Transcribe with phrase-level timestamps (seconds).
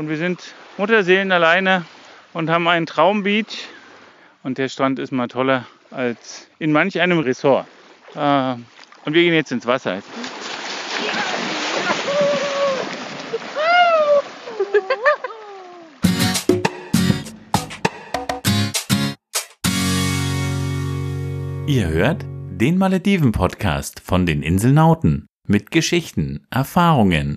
[0.00, 1.84] Und wir sind Mutterseelen alleine
[2.32, 3.68] und haben einen Traumbeach.
[4.42, 7.66] Und der Strand ist mal toller als in manch einem Ressort.
[8.14, 8.52] Äh,
[9.04, 10.02] und wir gehen jetzt ins Wasser.
[21.66, 27.36] Ihr hört den Malediven-Podcast von den Inselnauten mit Geschichten, Erfahrungen,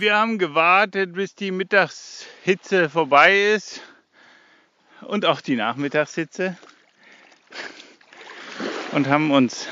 [0.00, 3.82] Wir haben gewartet, bis die Mittagshitze vorbei ist
[5.02, 6.56] und auch die Nachmittagshitze
[8.92, 9.68] und haben uns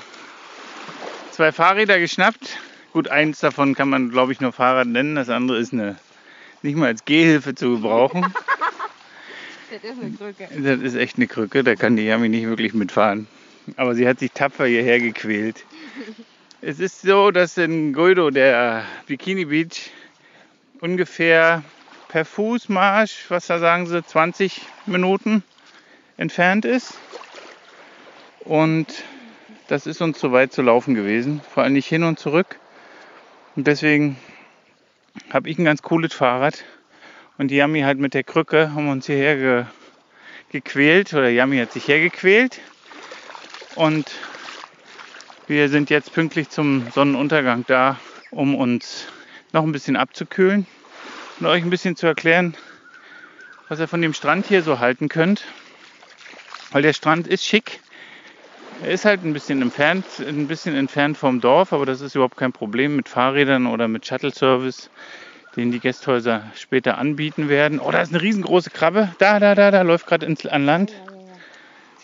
[1.31, 2.59] zwei Fahrräder geschnappt.
[2.93, 5.15] Gut, eins davon kann man, glaube ich, nur Fahrrad nennen.
[5.15, 5.97] Das andere ist eine,
[6.61, 8.27] nicht mal als Gehhilfe zu gebrauchen.
[9.71, 10.49] Das ist eine Krücke.
[10.63, 13.27] Das ist echt eine Krücke, da kann die Yami nicht wirklich mitfahren.
[13.77, 15.65] Aber sie hat sich tapfer hierher gequält.
[16.63, 19.91] Es ist so, dass in Guido, der Bikini Beach,
[20.81, 21.63] ungefähr
[22.09, 25.43] per Fußmarsch, was da sagen sie, 20 Minuten
[26.17, 26.99] entfernt ist.
[28.41, 28.87] Und
[29.69, 32.59] das ist uns zu weit zu laufen gewesen, vor allem nicht hin und zurück.
[33.57, 34.17] Und deswegen
[35.31, 36.65] habe ich ein ganz cooles Fahrrad.
[37.37, 39.65] Und die Yami halt mit der Krücke haben uns hierher ge
[40.51, 42.61] gequält, oder Yami hat sich hergequält.
[43.75, 44.11] Und
[45.47, 47.99] wir sind jetzt pünktlich zum Sonnenuntergang da,
[48.31, 49.07] um uns
[49.53, 50.67] noch ein bisschen abzukühlen
[51.41, 52.55] und euch ein bisschen zu erklären,
[53.69, 55.45] was ihr von dem Strand hier so halten könnt.
[56.71, 57.81] Weil der Strand ist schick.
[58.83, 62.37] Er ist halt ein bisschen entfernt, ein bisschen entfernt vom Dorf, aber das ist überhaupt
[62.37, 64.91] kein Problem mit Fahrrädern oder mit Shuttle-Service,
[65.57, 67.81] den die Gästhäuser später anbieten werden.
[67.81, 69.13] Oh, da ist eine riesengroße Krabbe.
[69.19, 70.93] Da, da, da, da läuft gerade an Land.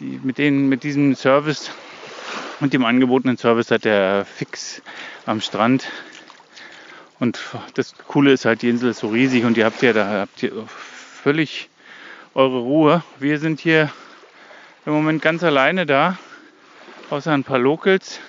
[0.01, 1.71] Die, mit, denen, mit diesem Service
[2.59, 4.83] und dem angebotenen Service hat der Fix
[5.27, 5.87] am Strand
[7.21, 7.41] und
[7.75, 10.43] das Coole ist halt, die Insel ist so riesig und ihr habt ja da habt
[10.43, 11.69] ihr völlig
[12.35, 13.03] eure Ruhe.
[13.19, 13.91] Wir sind hier
[14.87, 16.19] im Moment ganz alleine da,
[17.11, 18.21] außer ein paar Locals,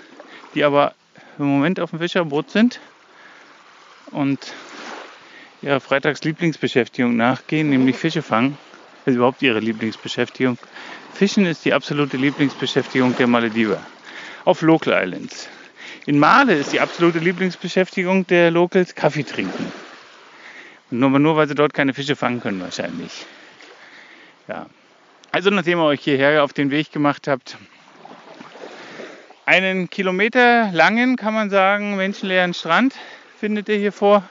[0.53, 0.93] die aber
[1.37, 2.79] im Moment auf dem Fischerboot sind
[4.11, 4.53] und
[5.61, 8.57] ihrer Freitags-Lieblingsbeschäftigung nachgehen, nämlich Fische fangen.
[9.03, 10.57] Das ist überhaupt ihre Lieblingsbeschäftigung.
[11.13, 13.81] Fischen ist die absolute Lieblingsbeschäftigung der Malediver.
[14.45, 15.49] Auf Local Islands.
[16.07, 19.71] In Male ist die absolute Lieblingsbeschäftigung der Locals Kaffee trinken.
[20.91, 23.25] Nur, nur weil sie dort keine Fische fangen können wahrscheinlich.
[24.47, 24.67] Ja.
[25.31, 27.57] Also nachdem ihr euch hierher auf den Weg gemacht habt,
[29.47, 32.93] einen Kilometer langen, kann man sagen, menschenleeren Strand
[33.39, 34.23] findet ihr hier vor.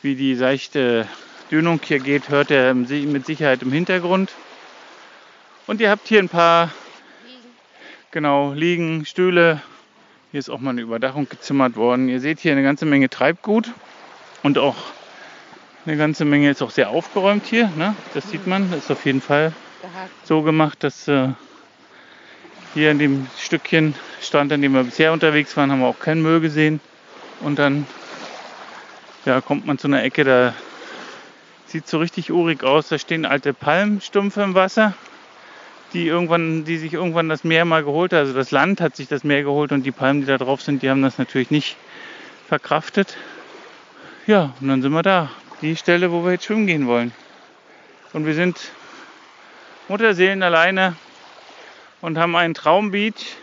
[0.00, 1.06] Wie die seichte
[1.50, 4.32] Dünung hier geht, hört ihr mit Sicherheit im Hintergrund.
[5.66, 6.72] Und ihr habt hier ein paar
[8.10, 9.60] genau Liegen, Stühle,
[10.30, 12.08] hier ist auch mal eine Überdachung gezimmert worden.
[12.08, 13.72] Ihr seht hier eine ganze Menge Treibgut
[14.42, 14.76] und auch
[15.86, 17.68] eine ganze Menge ist auch sehr aufgeräumt hier.
[17.76, 17.96] Ne?
[18.14, 18.70] Das sieht man.
[18.70, 19.52] Das ist auf jeden Fall
[20.22, 21.30] so gemacht, dass äh,
[22.74, 26.22] hier in dem Stückchen Strand, an dem wir bisher unterwegs waren, haben wir auch keinen
[26.22, 26.80] Müll gesehen.
[27.40, 27.86] Und dann
[29.24, 30.54] ja, kommt man zu einer Ecke, da
[31.66, 32.88] sieht so richtig urig aus.
[32.88, 34.94] Da stehen alte Palmstumpfe im Wasser
[35.92, 38.20] die irgendwann, die sich irgendwann das Meer mal geholt hat.
[38.20, 40.82] Also das Land hat sich das Meer geholt und die Palmen, die da drauf sind,
[40.82, 41.76] die haben das natürlich nicht
[42.48, 43.16] verkraftet.
[44.26, 45.30] Ja, und dann sind wir da.
[45.62, 47.12] Die Stelle, wo wir jetzt schwimmen gehen wollen.
[48.12, 48.58] Und wir sind
[49.88, 50.96] Mutterseelen alleine
[52.00, 53.36] und haben einen Traumbeach.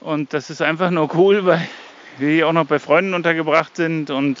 [0.00, 1.68] Und das ist einfach nur cool, weil
[2.18, 4.38] wir hier auch noch bei Freunden untergebracht sind und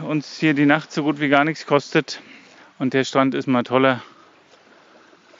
[0.00, 2.20] uns hier die Nacht so gut wie gar nichts kostet.
[2.78, 4.02] Und der Strand ist mal toller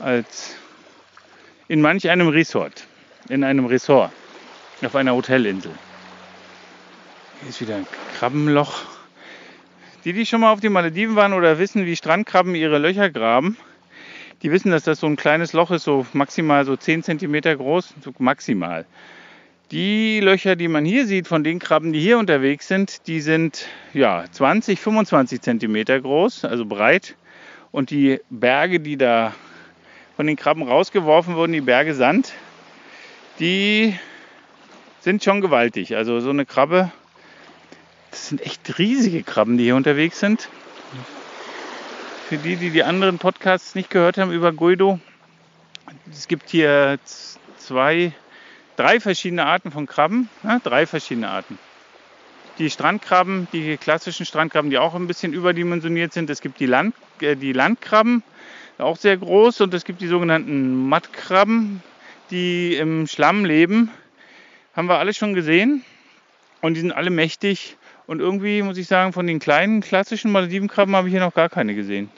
[0.02, 0.56] als
[1.69, 2.87] in manch einem Resort,
[3.28, 4.12] in einem Resort,
[4.82, 5.70] auf einer Hotelinsel.
[7.40, 7.87] Hier ist wieder ein
[8.19, 8.82] Krabbenloch.
[10.04, 13.56] Die, die schon mal auf den Malediven waren oder wissen, wie Strandkrabben ihre Löcher graben,
[14.43, 17.94] die wissen, dass das so ein kleines Loch ist, so maximal so 10 cm groß,
[18.02, 18.84] so maximal.
[19.70, 23.69] Die Löcher, die man hier sieht von den Krabben, die hier unterwegs sind, die sind
[23.94, 27.14] ja 20, 25 cm groß, also breit.
[27.70, 29.32] Und die Berge, die da
[30.17, 32.32] von den Krabben rausgeworfen wurden, die Berge Sand,
[33.38, 33.99] die
[35.00, 35.97] sind schon gewaltig.
[35.97, 36.93] Also so eine Krabbe,
[38.11, 40.49] das sind echt riesige Krabben, die hier unterwegs sind.
[42.29, 45.00] Für die, die die anderen Podcasts nicht gehört haben über Guido,
[46.11, 46.99] es gibt hier
[47.56, 48.12] zwei,
[48.76, 50.29] drei verschiedene Arten von Krabben.
[50.43, 51.58] Ja, drei verschiedene Arten.
[52.58, 56.29] Die Strandkrabben, die klassischen Strandkrabben, die auch ein bisschen überdimensioniert sind.
[56.31, 58.23] Es gibt die, Land, äh, die Landkrabben,
[58.78, 59.60] auch sehr groß.
[59.62, 61.82] Und es gibt die sogenannten Mattkrabben,
[62.30, 63.90] die im Schlamm leben.
[64.74, 65.84] Haben wir alle schon gesehen.
[66.60, 67.76] Und die sind alle mächtig.
[68.06, 71.48] Und irgendwie muss ich sagen, von den kleinen klassischen Maledivenkrabben habe ich hier noch gar
[71.48, 72.10] keine gesehen.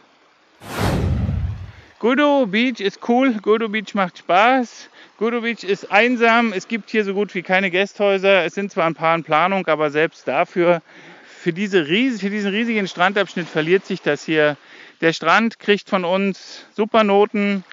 [2.05, 4.91] Gudo Beach ist cool, Gudo Beach macht Spaß.
[5.19, 8.45] Gudo Beach ist einsam, es gibt hier so gut wie keine Gästhäuser.
[8.45, 10.83] Es sind zwar ein paar in Planung, aber selbst dafür,
[11.27, 14.57] für, diese für diesen riesigen Strandabschnitt verliert sich das hier.
[15.01, 17.65] Der Strand kriegt von uns super Noten,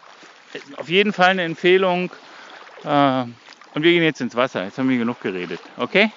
[0.77, 2.11] auf jeden Fall eine Empfehlung.
[2.83, 3.23] Äh,
[3.73, 4.65] und wir gehen jetzt ins Wasser.
[4.65, 5.61] Jetzt haben wir genug geredet.
[5.77, 6.11] Okay?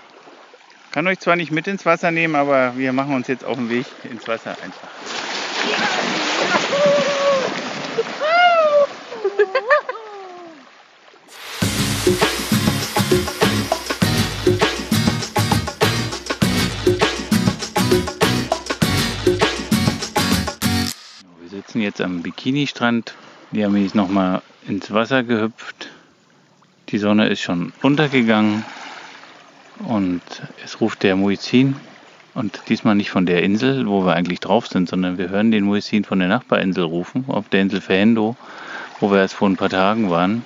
[0.91, 3.69] Kann euch zwar nicht mit ins Wasser nehmen, aber wir machen uns jetzt auf den
[3.71, 4.89] Weg ins Wasser einfach.
[21.75, 23.15] Sitzen jetzt am Bikini-Strand.
[23.51, 25.91] Die haben jetzt nochmal ins Wasser gehüpft.
[26.91, 28.65] Die Sonne ist schon untergegangen
[29.89, 30.23] und
[30.65, 31.75] es ruft der Muizin.
[32.35, 35.65] Und diesmal nicht von der Insel, wo wir eigentlich drauf sind, sondern wir hören den
[35.65, 38.37] Muizin von der Nachbarinsel rufen, auf der Insel Ferhendo,
[39.01, 40.45] wo wir erst vor ein paar Tagen waren.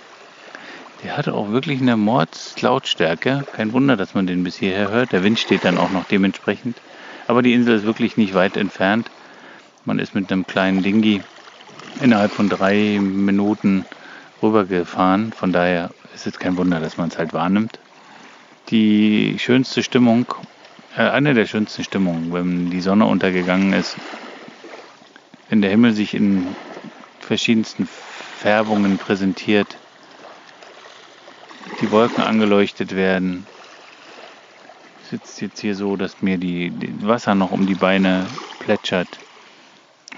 [1.05, 3.45] Der hatte auch wirklich eine Mordslautstärke.
[3.53, 5.13] Kein Wunder, dass man den bis hierher hört.
[5.13, 6.79] Der Wind steht dann auch noch dementsprechend.
[7.27, 9.11] Aber die Insel ist wirklich nicht weit entfernt.
[9.89, 11.23] Man ist mit einem kleinen Dingi
[11.99, 13.87] innerhalb von drei Minuten
[14.43, 15.33] rübergefahren.
[15.33, 17.79] Von daher ist es kein Wunder, dass man es halt wahrnimmt.
[18.69, 20.27] Die schönste Stimmung,
[20.95, 23.97] äh, eine der schönsten Stimmungen, wenn die Sonne untergegangen ist,
[25.49, 26.55] wenn der Himmel sich in
[27.19, 29.79] verschiedensten Färbungen präsentiert,
[31.81, 33.47] die Wolken angeleuchtet werden.
[35.01, 39.23] Ich sitze jetzt hier so, dass mir die, die Wasser noch um die Beine plätschert.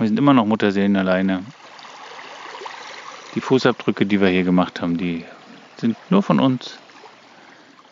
[0.00, 1.44] Wir sind immer noch Mutterseelen alleine.
[3.34, 5.26] Die Fußabdrücke, die wir hier gemacht haben, die
[5.76, 6.78] sind nur von uns.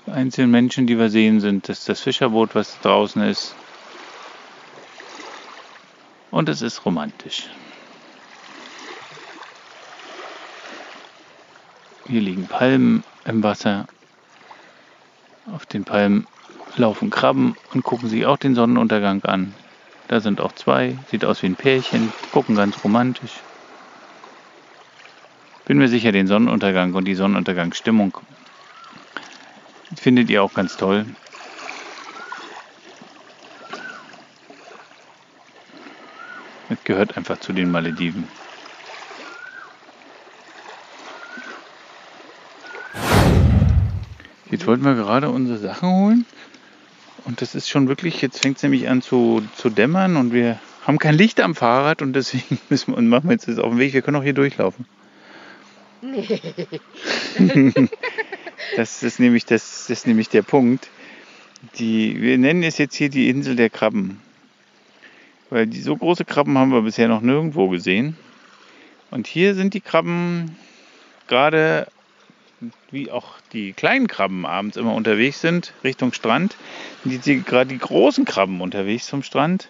[0.06, 3.54] Die einzelnen Menschen, die wir sehen, sind das, das Fischerboot, was draußen ist.
[6.30, 7.50] Und es ist romantisch.
[12.06, 13.86] Hier liegen Palmen im Wasser.
[15.52, 16.26] Auf den Palmen
[16.76, 19.52] laufen Krabben und gucken sich auch den Sonnenuntergang an.
[20.08, 23.40] Da sind auch zwei, sieht aus wie ein Pärchen, gucken ganz romantisch.
[25.66, 28.16] Bin mir sicher, den Sonnenuntergang und die Sonnenuntergangsstimmung
[29.94, 31.04] findet ihr auch ganz toll.
[36.70, 38.28] Es gehört einfach zu den Malediven.
[44.50, 46.26] Jetzt wollten wir gerade unsere Sachen holen.
[47.28, 50.58] Und das ist schon wirklich, jetzt fängt es nämlich an zu, zu dämmern und wir
[50.86, 53.68] haben kein Licht am Fahrrad und deswegen müssen wir und machen wir jetzt das auf
[53.68, 53.92] dem Weg.
[53.92, 54.86] Wir können auch hier durchlaufen.
[56.00, 56.40] Nee.
[58.76, 60.88] Das ist nämlich, das, das ist nämlich der Punkt.
[61.78, 64.20] Die, wir nennen es jetzt hier die Insel der Krabben.
[65.50, 68.16] Weil die, so große Krabben haben wir bisher noch nirgendwo gesehen.
[69.10, 70.56] Und hier sind die Krabben
[71.26, 71.88] gerade
[72.90, 76.56] wie auch die kleinen Krabben abends immer unterwegs sind, Richtung Strand,
[77.04, 79.68] sind die, gerade die großen Krabben unterwegs zum Strand.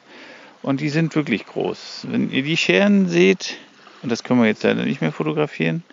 [0.62, 2.06] Und die sind wirklich groß.
[2.10, 3.56] Wenn ihr die Scheren seht,
[4.02, 5.84] und das können wir jetzt leider nicht mehr fotografieren,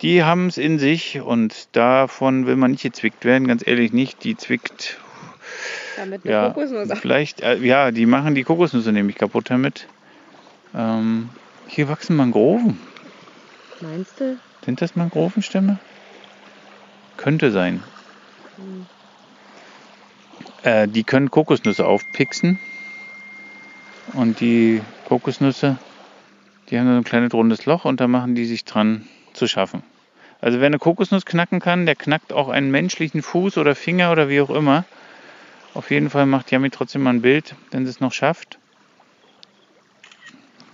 [0.00, 4.24] die haben es in sich und davon will man nicht gezwickt werden, ganz ehrlich nicht.
[4.24, 4.98] Die zwickt.
[5.96, 6.98] Damit eine Ja, Kokosnuss.
[7.00, 9.86] vielleicht, äh, ja, die machen die Kokosnüsse nämlich kaputt damit.
[10.74, 11.28] Ähm,
[11.66, 12.78] hier wachsen Mangroven.
[13.82, 14.38] Meinst du?
[14.64, 15.78] Sind das Mangrovenstämme?
[17.16, 17.82] Könnte sein.
[20.62, 22.58] Äh, die können Kokosnüsse aufpixen.
[24.12, 25.78] Und die Kokosnüsse,
[26.68, 29.82] die haben so ein kleines rundes Loch und da machen die sich dran zu schaffen.
[30.40, 34.28] Also wer eine Kokosnuss knacken kann, der knackt auch einen menschlichen Fuß oder Finger oder
[34.28, 34.84] wie auch immer.
[35.74, 38.58] Auf jeden Fall macht Yami trotzdem mal ein Bild, wenn sie es noch schafft.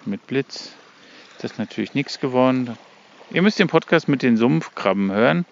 [0.05, 0.73] Mit Blitz
[1.33, 2.79] ist das natürlich nichts geworden.
[3.31, 5.47] Ihr müsst den Podcast mit den Sumpfkrabben hören,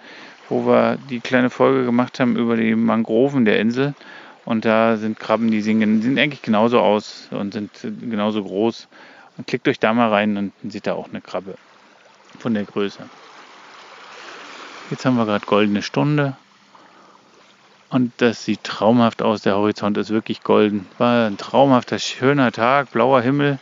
[0.48, 3.94] wo wir die kleine Folge gemacht haben über die Mangroven der Insel.
[4.44, 8.86] Und da sind Krabben, die sehen, sehen eigentlich genauso aus und sind genauso groß.
[9.36, 11.56] Und klickt euch da mal rein und seht ihr auch eine Krabbe.
[12.38, 13.08] von der Größe.
[14.90, 16.36] Jetzt haben wir gerade goldene Stunde.
[17.88, 19.42] Und das sieht traumhaft aus.
[19.42, 20.86] Der Horizont ist wirklich golden.
[20.98, 23.58] War ein traumhafter, schöner Tag, blauer Himmel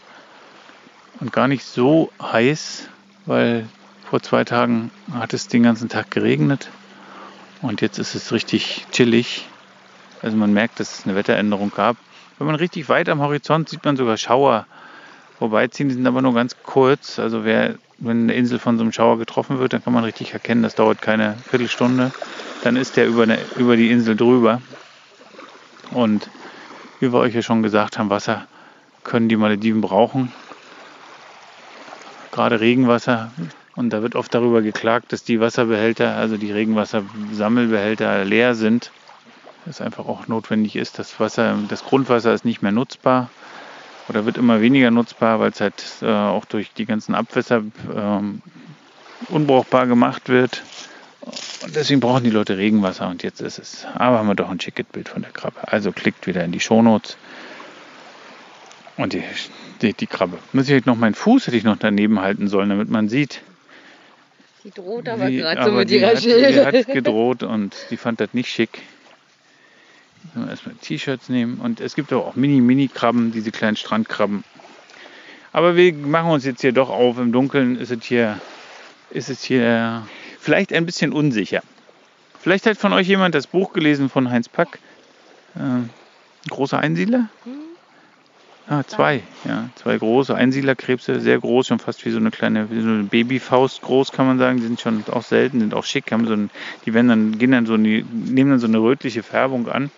[1.20, 2.88] und gar nicht so heiß,
[3.26, 3.68] weil
[4.12, 6.68] vor zwei Tagen hat es den ganzen Tag geregnet.
[7.62, 9.48] Und jetzt ist es richtig chillig.
[10.20, 11.96] Also man merkt, dass es eine Wetteränderung gab.
[12.36, 14.66] Wenn man richtig weit am Horizont sieht man sogar Schauer
[15.38, 15.88] vorbeiziehen.
[15.88, 17.18] Die sind aber nur ganz kurz.
[17.18, 20.34] Also wer, wenn eine Insel von so einem Schauer getroffen wird, dann kann man richtig
[20.34, 22.12] erkennen, das dauert keine Viertelstunde.
[22.64, 24.60] Dann ist der über, eine, über die Insel drüber.
[25.90, 26.28] Und
[27.00, 28.46] wie wir euch ja schon gesagt haben, Wasser
[29.04, 30.34] können die Malediven brauchen.
[32.30, 33.30] Gerade Regenwasser.
[33.74, 38.90] Und da wird oft darüber geklagt, dass die Wasserbehälter, also die Regenwassersammelbehälter leer sind.
[39.64, 40.98] Das einfach auch notwendig ist.
[40.98, 43.30] Das Wasser, das Grundwasser ist nicht mehr nutzbar
[44.08, 47.62] oder wird immer weniger nutzbar, weil es halt äh, auch durch die ganzen Abwässer
[47.94, 48.42] ähm,
[49.28, 50.62] unbrauchbar gemacht wird.
[51.62, 53.86] Und deswegen brauchen die Leute Regenwasser und jetzt ist es.
[53.94, 55.60] Aber haben wir doch ein Ticketbild von der Krabbe.
[55.68, 57.16] Also klickt wieder in die Shownotes.
[58.96, 59.22] Und die,
[59.80, 60.38] die, die Krabbe.
[60.52, 63.40] Muss ich noch meinen Fuß hätte ich noch daneben halten sollen, damit man sieht.
[64.64, 68.20] Die droht aber gerade so mit die ihrer hat, die hat gedroht und die fand
[68.20, 68.82] das nicht schick.
[70.48, 71.58] Erstmal T-Shirts nehmen.
[71.58, 74.44] Und es gibt aber auch Mini-Mini-Krabben, diese kleinen Strandkrabben.
[75.52, 77.18] Aber wir machen uns jetzt hier doch auf.
[77.18, 78.40] Im Dunkeln ist es hier,
[79.10, 80.06] ist es hier
[80.38, 81.62] vielleicht ein bisschen unsicher.
[82.40, 84.78] Vielleicht hat von euch jemand das Buch gelesen von Heinz Pack.
[85.56, 87.28] Äh, große Einsiedler?
[88.72, 92.80] Ah, zwei, ja, zwei große Einsiedlerkrebse, sehr groß, schon fast wie so eine kleine, wie
[92.80, 94.60] so eine Babyfaust groß, kann man sagen.
[94.60, 96.48] Die sind schon auch selten, sind auch schick, haben so ein,
[96.86, 99.90] die werden dann, gehen dann so, die, nehmen dann so eine rötliche Färbung an.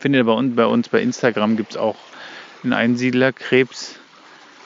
[0.00, 1.94] Findet ihr bei uns, bei uns bei Instagram gibt es auch
[2.64, 4.00] einen Einsiedlerkrebs,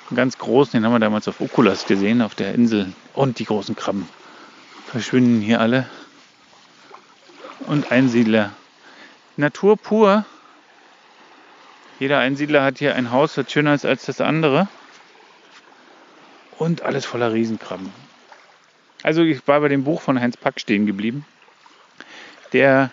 [0.09, 2.91] einen ganz großen, den haben wir damals auf Okulas gesehen, auf der Insel.
[3.13, 4.09] Und die großen Krabben
[4.87, 5.87] verschwinden hier alle.
[7.67, 8.55] Und Einsiedler.
[9.37, 10.25] Natur pur.
[11.99, 14.69] Jeder Einsiedler hat hier ein Haus, das schöner ist als das andere.
[16.59, 17.91] Und alles voller Riesenkrabben.
[19.03, 21.25] Also ich war bei dem Buch von Heinz Pack stehen geblieben.
[22.53, 22.91] Der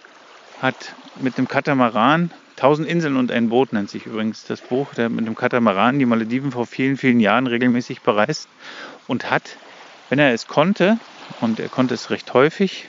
[0.61, 5.09] hat mit dem Katamaran, 1000 Inseln und ein Boot nennt sich übrigens das Buch, der
[5.09, 8.47] mit dem Katamaran die Malediven vor vielen, vielen Jahren regelmäßig bereist
[9.07, 9.57] und hat,
[10.09, 10.97] wenn er es konnte,
[11.41, 12.87] und er konnte es recht häufig,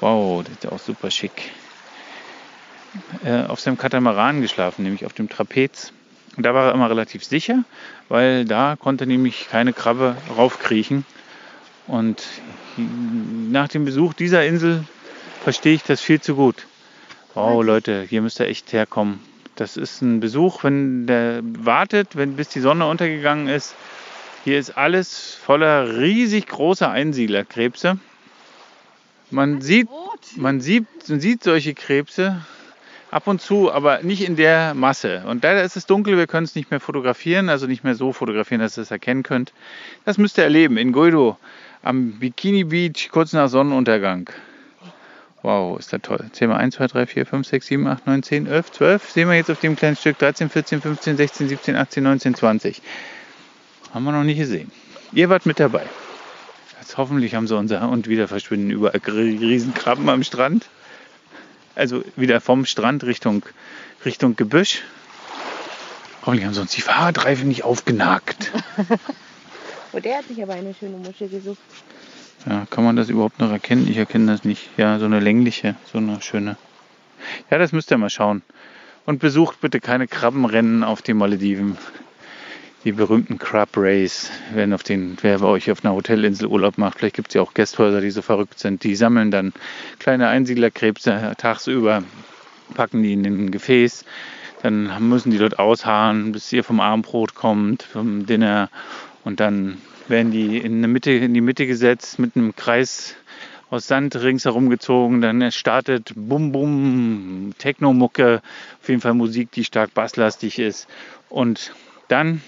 [0.00, 1.50] wow, das ist ja auch super schick,
[3.24, 5.92] äh, auf seinem Katamaran geschlafen, nämlich auf dem Trapez.
[6.36, 7.64] Und da war er immer relativ sicher,
[8.08, 11.04] weil da konnte nämlich keine Krabbe raufkriechen.
[11.86, 12.22] Und
[13.50, 14.84] nach dem Besuch dieser Insel
[15.42, 16.66] verstehe ich das viel zu gut.
[17.34, 19.20] Wow, Leute, hier müsst ihr echt herkommen.
[19.56, 23.74] Das ist ein Besuch, wenn der wartet, wenn bis die Sonne untergegangen ist.
[24.44, 27.98] Hier ist alles voller riesig großer Einsiedlerkrebse.
[29.30, 29.88] Man sieht,
[30.36, 32.44] man sieht, man sieht solche Krebse
[33.14, 35.22] ab und zu, aber nicht in der Masse.
[35.26, 38.12] Und leider ist es dunkel, wir können es nicht mehr fotografieren, also nicht mehr so
[38.12, 39.52] fotografieren, dass ihr es erkennen könnt.
[40.04, 41.38] Das müsst ihr erleben in Guido
[41.84, 44.30] am Bikini Beach kurz nach Sonnenuntergang.
[45.42, 46.24] Wow, ist das toll.
[46.32, 49.10] Zählen wir 1, 2, 3, 4, 5, 6, 7, 8, 9, 10, 11, 12.
[49.10, 52.82] Sehen wir jetzt auf dem kleinen Stück 13, 14, 15, 16, 17, 18, 19, 20.
[53.92, 54.72] Haben wir noch nicht gesehen.
[55.12, 55.84] Ihr wart mit dabei.
[56.80, 60.68] Jetzt hoffentlich haben sie unser und wieder verschwinden überall Riesenkrabben am Strand.
[61.74, 63.44] Also wieder vom Strand Richtung,
[64.04, 64.82] Richtung Gebüsch.
[66.22, 68.52] Hoffentlich haben sie uns die Fahrradreifen nicht aufgenagt.
[69.96, 71.60] Oh, der hat sich aber eine schöne Muschel gesucht.
[72.46, 73.86] Ja, kann man das überhaupt noch erkennen?
[73.88, 74.68] Ich erkenne das nicht.
[74.76, 76.56] Ja, so eine längliche, so eine schöne.
[77.48, 78.42] Ja, das müsst ihr mal schauen.
[79.06, 81.78] Und besucht bitte keine Krabbenrennen auf den Malediven.
[82.84, 86.98] Die berühmten Crab Race, wenn auf den, wer bei euch auf einer Hotelinsel Urlaub macht,
[86.98, 89.54] vielleicht gibt es ja auch Gästhäuser, die so verrückt sind, die sammeln dann
[89.98, 92.02] kleine Einsiedlerkrebse tagsüber,
[92.74, 94.04] packen die in ein Gefäß,
[94.62, 98.68] dann müssen die dort ausharren, bis ihr vom Abendbrot kommt, vom Dinner
[99.24, 103.16] und dann werden die in, eine Mitte, in die Mitte gesetzt mit einem Kreis
[103.70, 105.22] aus Sand ringsherum gezogen.
[105.22, 108.42] Dann startet Bum Bum, Techno-Mucke,
[108.82, 110.86] auf jeden Fall Musik, die stark basslastig ist.
[111.30, 111.72] Und
[112.08, 112.42] dann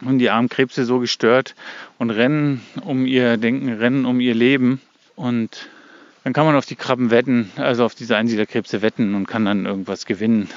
[0.00, 1.54] sind die armen Krebse so gestört
[1.98, 4.80] und rennen um ihr Denken, rennen um ihr Leben.
[5.14, 5.68] Und
[6.24, 9.64] dann kann man auf die Krabben wetten, also auf diese Einsiedlerkrebse wetten und kann dann
[9.64, 10.48] irgendwas gewinnen.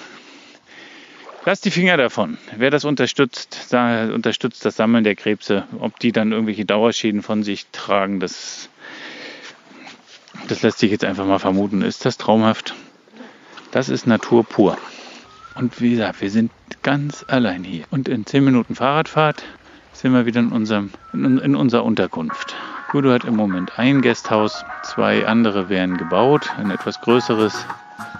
[1.46, 2.38] Lasst die Finger davon.
[2.58, 5.66] Wer das unterstützt, unterstützt das Sammeln der Krebse.
[5.80, 8.70] Ob die dann irgendwelche Dauerschäden von sich tragen, das,
[10.48, 11.82] das lässt sich jetzt einfach mal vermuten.
[11.82, 12.76] Ist das traumhaft?
[13.72, 14.78] Das ist Natur pur.
[15.60, 16.52] Und wie gesagt, wir sind
[16.84, 17.84] ganz allein hier.
[17.92, 19.44] Und in 10 Minuten Fahrradfahrt
[19.92, 22.56] sind wir wieder in, unserem, in, in unserer Unterkunft.
[22.94, 27.66] Guido hat im Moment ein Gasthaus, zwei andere werden gebaut, ein etwas größeres.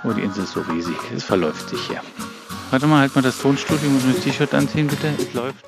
[0.04, 2.02] Oh, die Insel ist so riesig, es verläuft sich hier.
[2.72, 5.08] Warte mal, halt mal das Tonstudio, muss mir das T-Shirt anziehen, bitte.
[5.18, 5.66] Es läuft.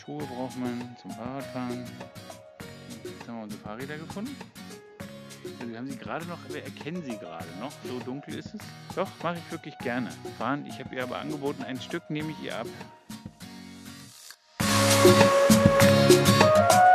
[0.00, 1.84] Schuhe braucht man zum Fahrradfahren.
[3.02, 4.36] Jetzt haben wir unsere Fahrräder gefunden.
[5.66, 7.72] Wir haben sie gerade noch, wir erkennen sie gerade noch.
[7.84, 8.60] So dunkel ist es.
[8.94, 10.10] Doch, mache ich wirklich gerne.
[10.38, 12.66] Fahren, ich habe ihr aber angeboten, ein Stück nehme ich ihr ab.
[16.08, 16.89] Musik